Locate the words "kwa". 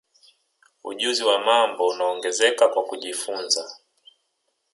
2.69-2.83